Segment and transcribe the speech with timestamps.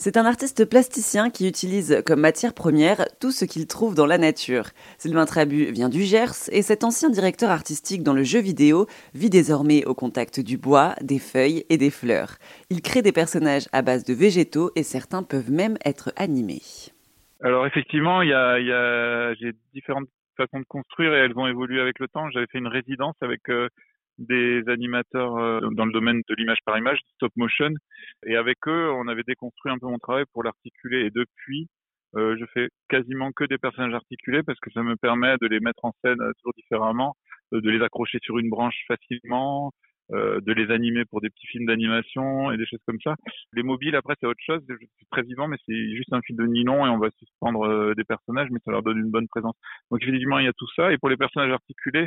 [0.00, 4.16] C'est un artiste plasticien qui utilise comme matière première tout ce qu'il trouve dans la
[4.16, 4.66] nature.
[4.96, 9.28] Sylvain Trabu vient du Gers et cet ancien directeur artistique dans le jeu vidéo vit
[9.28, 12.38] désormais au contact du bois, des feuilles et des fleurs.
[12.70, 16.62] Il crée des personnages à base de végétaux et certains peuvent même être animés.
[17.42, 21.98] Alors effectivement, il y a, j'ai différentes façons de construire et elles ont évolué avec
[21.98, 22.30] le temps.
[22.30, 23.68] J'avais fait une résidence avec euh,
[24.18, 27.70] des animateurs euh, dans le domaine de l'image par image, stop motion.
[28.26, 31.06] Et avec eux, on avait déconstruit un peu mon travail pour l'articuler.
[31.06, 31.68] Et depuis,
[32.16, 35.60] euh, je fais quasiment que des personnages articulés parce que ça me permet de les
[35.60, 37.14] mettre en scène euh, toujours différemment,
[37.52, 39.72] de les accrocher sur une branche facilement,
[40.10, 43.14] de les animer pour des petits films d'animation et des choses comme ça.
[43.52, 44.62] Les mobiles, après, c'est autre chose.
[44.66, 48.04] C'est très vivant, mais c'est juste un fil de nylon et on va suspendre des
[48.04, 49.54] personnages, mais ça leur donne une bonne présence.
[49.90, 50.92] Donc, effectivement, il y a tout ça.
[50.92, 52.06] Et pour les personnages articulés,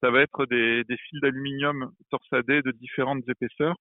[0.00, 3.76] ça va être des, fils d'aluminium torsadés de différentes épaisseurs,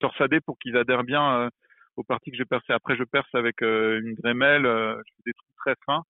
[0.00, 1.48] torsadés pour qu'ils adhèrent bien euh,
[1.96, 2.64] aux parties que je perce.
[2.68, 6.02] Après, je perce avec euh, une grémelle, euh, des trous très fins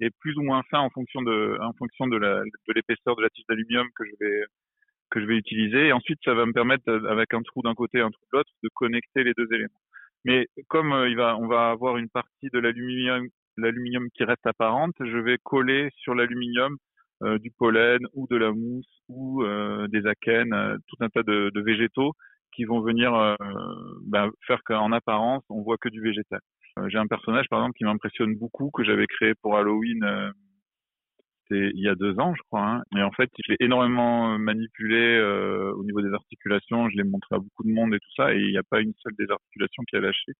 [0.00, 1.58] et plus ou moins fins en fonction de,
[2.74, 5.92] l'épaisseur de la tige d'aluminium que je vais, utiliser.
[5.92, 8.52] Ensuite, ça va me permettre, avec un trou d'un côté et un trou de l'autre,
[8.62, 9.80] de connecter les deux éléments.
[10.26, 15.88] Mais comme on va avoir une partie de l'aluminium qui reste apparente, je vais coller
[15.96, 16.76] sur l'aluminium
[17.22, 21.22] euh, du pollen ou de la mousse ou euh, des akènes, euh, tout un tas
[21.22, 22.12] de, de, végétaux
[22.54, 23.36] qui vont venir
[24.06, 26.40] ben, faire qu'en apparence on voit que du végétal.
[26.86, 30.32] J'ai un personnage par exemple qui m'impressionne beaucoup que j'avais créé pour Halloween
[31.48, 32.66] c'était il y a deux ans, je crois.
[32.66, 32.82] Hein.
[32.96, 36.88] Et en fait, je l'ai énormément manipulé euh, au niveau des articulations.
[36.90, 38.80] Je l'ai montré à beaucoup de monde et tout ça, et il n'y a pas
[38.80, 40.32] une seule des articulations qui a lâché.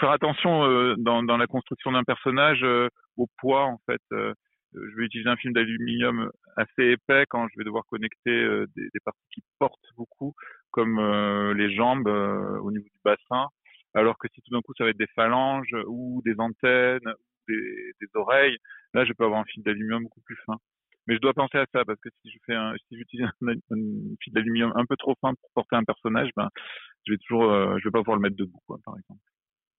[0.00, 4.02] Faire attention euh, dans, dans, la construction d'un personnage euh, au poids, en fait
[4.76, 8.88] je vais utiliser un film d'aluminium assez épais quand je vais devoir connecter euh, des,
[8.92, 10.34] des, parties qui portent beaucoup,
[10.70, 13.48] comme euh, les jambes euh, au niveau du bassin,
[13.94, 17.52] alors que si tout d'un coup ça va être des phalanges ou des antennes, ou
[17.52, 18.58] des, des oreilles,
[18.94, 20.56] là je peux avoir un film d'aluminium beaucoup plus fin.
[21.06, 23.48] Mais je dois penser à ça parce que si je fais un, si j'utilise un,
[23.48, 26.48] un, fil d'aluminium un peu trop fin pour porter un personnage, ben
[27.06, 27.48] je vais toujours,
[27.78, 29.20] je vais pas pouvoir le mettre debout, quoi, par exemple.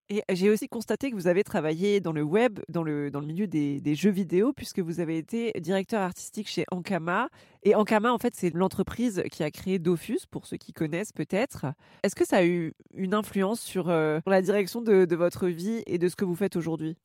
[0.09, 3.25] Et j'ai aussi constaté que vous avez travaillé dans le web, dans le, dans le
[3.25, 7.27] milieu des, jeux vidéo, puisque vous avez été directeur artistique chez Ankama.
[7.63, 11.65] Et Ankama, en fait, c'est l'entreprise qui a créé Dofus, pour ceux qui connaissent peut-être.
[12.03, 15.97] Est-ce que ça a eu une influence sur euh, la direction de, votre vie et
[15.97, 16.95] de ce que vous faites aujourd'hui?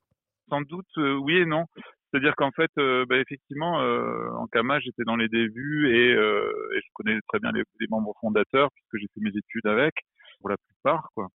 [0.49, 1.65] Sans doute, euh, oui et non.
[2.13, 6.81] C'est-à-dire qu'en fait, euh, bah, effectivement, euh, Ankama, j'étais dans les débuts et, euh, et,
[6.81, 9.95] je connais très bien les, les membres fondateurs, puisque j'ai fait mes études avec,
[10.39, 11.29] pour la plupart, quoi.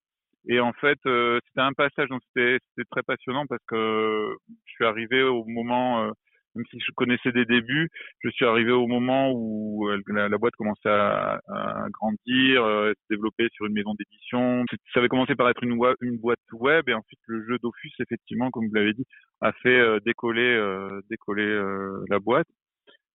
[0.47, 2.59] Et en fait, euh, c'était un passage, donc c'était
[2.89, 4.35] très passionnant parce que
[4.65, 6.11] je suis arrivé au moment, euh,
[6.55, 7.89] même si je connaissais des débuts,
[8.23, 13.13] je suis arrivé au moment où euh, la, boîte commençait à, à grandir, euh, se
[13.13, 14.63] développer sur une maison d'édition.
[14.93, 18.67] Ça avait commencé par être une, boîte web et ensuite le jeu Dofus, effectivement, comme
[18.69, 19.05] vous l'avez dit,
[19.41, 20.57] a fait décoller,
[21.09, 21.61] décoller
[22.09, 22.47] la boîte.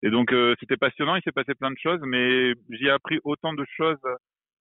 [0.03, 3.53] Et donc c'était passionnant, il s'est passé plein de choses, mais j'y ai appris autant
[3.53, 3.99] de choses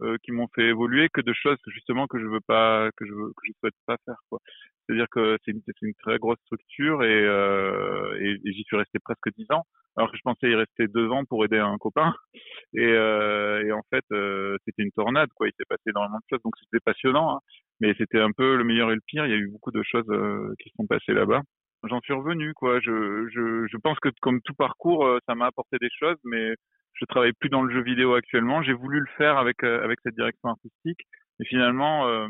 [0.00, 3.12] euh, qui m'ont fait évoluer que de choses justement que je veux pas que je
[3.12, 4.40] veux, que je souhaite pas faire quoi.
[4.86, 8.76] C'est à dire que c'est une, une très grosse structure et, euh, et, j'y suis
[8.76, 9.64] resté presque dix ans.
[9.96, 12.14] Alors que je pensais y rester deux ans pour aider un copain
[12.74, 15.48] et, euh, et en fait euh, c'était une tornade quoi.
[15.48, 17.40] Il s'est passé énormément de choses donc c'était passionnant hein.
[17.80, 19.26] mais c'était un peu le meilleur et le pire.
[19.26, 21.42] Il y a eu beaucoup de choses euh, qui sont passées là-bas.
[21.84, 22.80] J'en suis revenu quoi.
[22.80, 26.54] Je, je je pense que comme tout parcours ça m'a apporté des choses mais
[27.02, 28.62] je travaille plus dans le jeu vidéo actuellement.
[28.62, 31.00] J'ai voulu le faire avec euh, avec cette direction artistique,
[31.38, 32.28] mais finalement, euh,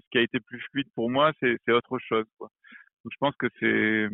[0.00, 2.24] ce qui a été plus fluide pour moi, c'est autre chose.
[2.38, 2.48] Quoi.
[3.04, 4.08] Donc je pense que c'est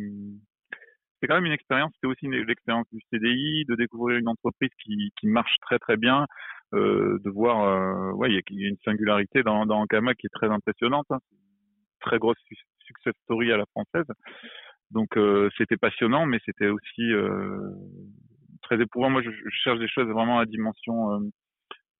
[1.21, 1.91] c'est quand même une expérience.
[1.95, 6.25] C'était aussi l'expérience du CDI, de découvrir une entreprise qui qui marche très très bien,
[6.73, 10.33] euh, de voir, euh, ouais, il y, a une singularité dans dans Ankama qui est
[10.33, 11.05] très impressionnante.
[11.11, 11.19] Hein.
[12.01, 12.37] Très grosse
[12.87, 14.07] success story à la française.
[14.91, 17.69] Donc euh, c'était passionnant, mais c'était aussi euh,
[18.61, 19.09] très éprouvant.
[19.09, 21.19] Moi, je, je, cherche des choses vraiment à dimension euh,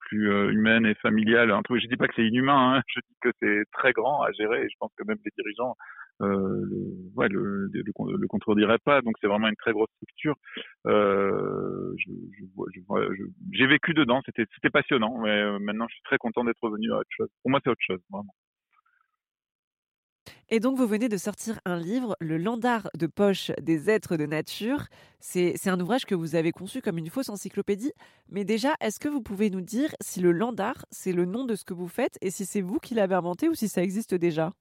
[0.09, 1.53] plus euh, humaine et familiale.
[1.69, 4.63] Je dis pas que c'est inhumain, hein, je dis que c'est très grand à gérer.
[4.63, 5.75] Et je pense que même les dirigeants
[6.21, 7.69] euh, le, ouais, le,
[8.83, 9.01] pas.
[9.01, 10.35] Donc c'est vraiment une très grosse structure.
[10.87, 11.95] Euh,
[13.51, 15.17] j'ai vécu dedans, c'était passionnant.
[15.19, 17.29] Mais maintenant, je suis très content d'être revenu à autre chose.
[17.41, 18.33] Pour moi, c'est autre chose, vraiment.
[20.51, 24.25] Et donc, vous venez de sortir un livre, Le Landard de poche des êtres de
[24.25, 24.85] nature.
[25.19, 27.93] C'est un ouvrage que vous avez conçu comme une fausse encyclopédie.
[28.29, 31.53] Mais déjà, est-ce que vous pouvez nous dire si le Landard, c'est le nom de
[31.53, 34.15] ce que vous faites et si c'est vous qui l'avez inventé ou si ça existe
[34.15, 34.51] déjà?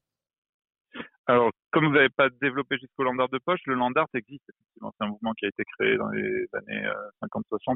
[1.25, 4.43] Alors, comme vous n'avez pas développé jusqu'au Landard de poche, le Landard existe.
[4.79, 6.87] C'est un mouvement qui a été créé dans les années
[7.23, 7.71] 50-60.
[7.71, 7.75] Euh,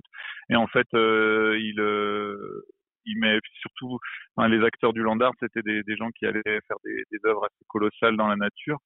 [0.50, 2.66] et en fait, euh, il, euh,
[3.06, 4.00] il met surtout,
[4.38, 8.18] les acteurs du land art, c'était des, gens qui allaient faire des, œuvres assez colossales
[8.18, 8.78] dans la nature.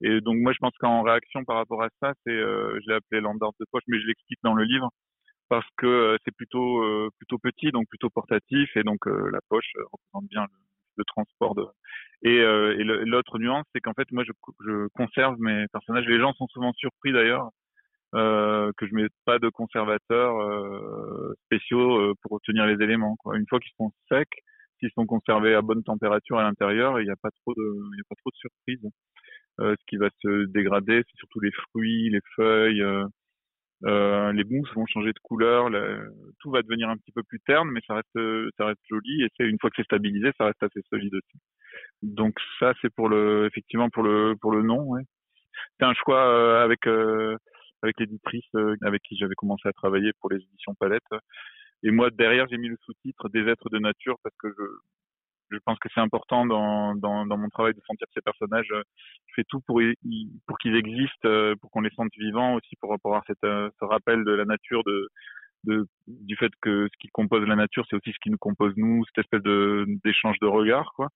[0.00, 2.96] Et donc moi, je pense qu'en réaction par rapport à ça, c'est, euh, je l'ai
[2.96, 4.90] appelé land art de poche, mais je l'explique dans le livre
[5.48, 9.72] parce que euh, c'est plutôt euh, plutôt petit, donc plutôt portatif, et donc la poche
[9.92, 10.46] représente bien
[10.96, 11.64] le, transport de.
[12.22, 16.06] Et, et l'autre nuance, c'est qu'en fait, moi, je conserve mes personnages.
[16.06, 17.50] Les gens sont souvent surpris d'ailleurs
[18.14, 23.16] euh, que je mets pas de conservateurs euh, spéciaux euh, pour obtenir les éléments.
[23.16, 23.36] Quoi.
[23.36, 24.28] Une fois qu'ils sont secs,
[24.78, 28.00] s'ils sont conservés à bonne température à l'intérieur, il n'y a pas trop de, il
[28.00, 28.88] a pas trop de surprises.
[29.60, 32.84] Euh, ce qui va se dégrader, c'est surtout les fruits, les feuilles,
[33.84, 35.68] euh, les mousses vont changer de couleur,
[36.40, 39.22] tout va devenir un petit peu plus terne, mais ça reste, ça reste joli.
[39.22, 41.38] Et c'est une fois que c'est stabilisé, ça reste assez solide aussi.
[42.02, 44.82] Donc ça, c'est pour le, effectivement pour le, pour le nom.
[44.82, 45.02] Ouais.
[45.78, 46.86] C'est un choix avec
[47.84, 51.02] avec l'éditrice euh, avec qui j'avais commencé à travailler pour les éditions Palette.
[51.82, 54.64] Et moi, derrière, j'ai mis le sous-titre des êtres de nature parce que je,
[55.50, 58.68] je pense que c'est important dans, dans, dans, mon travail de sentir ces personnages.
[58.70, 59.80] Je fais tout pour,
[60.46, 63.84] pour qu'ils existent, euh, pour qu'on les sente vivants aussi, pour, avoir cette, euh, ce
[63.84, 65.08] rappel de la nature, de,
[65.64, 68.72] de, du fait que ce qui compose la nature, c'est aussi ce qui nous compose
[68.76, 71.08] nous, cette espèce de, d'échange de regards, quoi.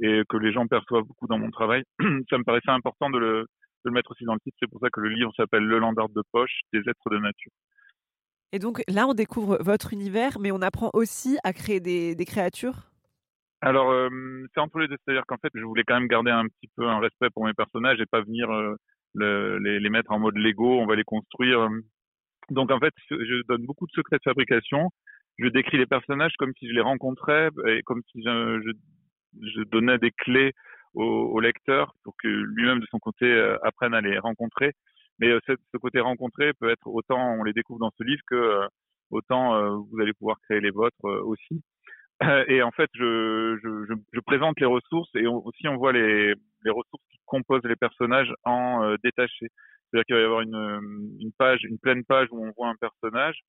[0.00, 1.84] Et que les gens perçoivent beaucoup dans mon travail.
[2.28, 3.46] Ça me paraissait important de le,
[3.84, 4.56] de le mettre aussi dans le titre.
[4.60, 7.52] C'est pour ça que le livre s'appelle Le Landard de poche des êtres de nature.
[8.52, 12.24] Et donc là, on découvre votre univers, mais on apprend aussi à créer des, des
[12.26, 12.90] créatures?
[13.62, 14.10] Alors, euh,
[14.52, 14.96] c'est entre les deux.
[15.04, 17.54] C'est-à-dire qu'en fait, je voulais quand même garder un petit peu un respect pour mes
[17.54, 18.74] personnages et pas venir euh,
[19.14, 21.68] le, les, les, mettre en mode Lego, on va les construire.
[22.50, 24.90] Donc en fait, je donne beaucoup de secrets de fabrication.
[25.38, 29.62] Je décris les personnages comme si je les rencontrais et comme si je, je, je
[29.64, 30.52] donnais des clés
[30.94, 34.72] au, au lecteur pour que lui-même de son côté euh, apprenne à les rencontrer.
[35.18, 38.22] Mais euh, ce, ce, côté rencontré peut être autant on les découvre dans ce livre
[38.26, 38.66] que euh,
[39.10, 41.62] autant vous allez pouvoir créer les vôtres aussi.
[42.48, 46.34] Et en fait, je, je, je, présente les ressources et aussi on voit les,
[46.64, 49.48] les ressources qui composent les personnages en détachés.
[49.90, 52.76] C'est-à-dire qu'il va y avoir une, une page, une pleine page où on voit un
[52.76, 53.42] personnage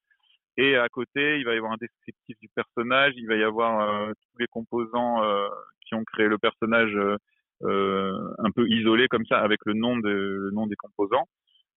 [0.58, 3.80] et à côté, il va y avoir un descriptif du personnage, il va y avoir
[3.80, 5.48] euh, tous les composants euh,
[5.82, 7.18] qui ont créé le personnage euh,
[7.64, 11.28] un peu isolé comme ça avec le nom, des composants,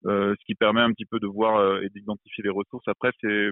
[0.06, 2.86] euh, ce qui permet un petit peu de voir euh, et d'identifier les ressources.
[2.86, 3.50] Après, c'est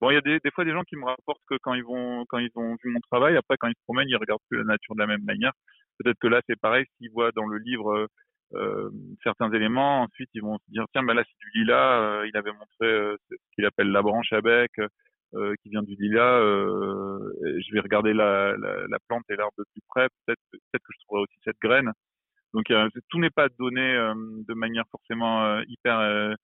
[0.00, 2.24] bon, il y a des, fois des gens qui me rapportent que quand ils vont
[2.28, 4.64] quand ils ont vu mon travail, après quand ils se promènent, ils regardent plus la
[4.64, 5.52] nature de la même manière.
[5.98, 8.08] Peut-être que là c'est pareil, s'ils voient dans le livre
[8.54, 8.90] euh,
[9.22, 12.52] certains éléments, ensuite ils vont se dire tiens ben là c'est du lilas, il avait
[12.52, 14.70] montré ce qu'il appelle la branche à bec,
[15.34, 19.54] euh, qui vient du lilas, euh, je vais regarder la, la, la plante et l'arbre
[19.58, 20.08] de plus près.
[20.26, 21.92] Peut-être peut-être que je trouverai aussi cette graine.
[22.52, 22.66] Donc
[23.10, 24.14] tout n'est pas donné euh,
[24.48, 26.34] de manière forcément euh, hyper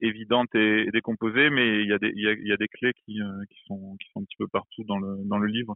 [0.00, 3.18] évidente et, décomposée, mais il y a des y a, y a des clés qui,
[3.50, 5.74] qui sont qui sont un petit peu partout dans le dans le livre.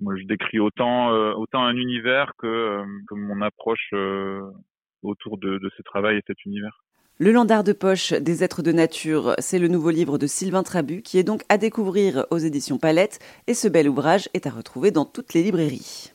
[0.00, 3.92] Moi, je décris autant autant un univers que, que mon approche
[5.02, 6.82] autour de, de ce travail et cet univers.
[7.20, 11.02] Le Landard de poche des êtres de nature, c'est le nouveau livre de Sylvain Trabu
[11.02, 13.18] qui est donc à découvrir aux éditions Palette
[13.48, 16.12] et ce bel ouvrage est à retrouver dans toutes les librairies.